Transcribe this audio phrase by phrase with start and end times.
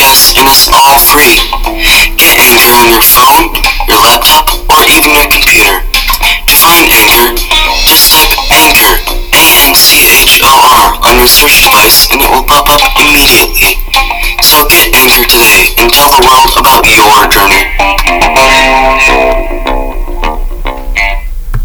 [0.00, 1.36] You must not free.
[1.84, 3.52] Get Anchor on your phone,
[3.86, 5.76] your laptop, or even your computer.
[5.84, 7.36] To Find Anchor.
[7.84, 8.92] Just type Anchor,
[9.36, 13.76] A-N-C-H-O-R, on your search device and it will pop up immediately.
[14.42, 16.39] So get Anchor today and tell the world.